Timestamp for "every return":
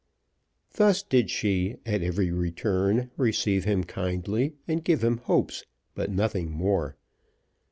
2.01-3.11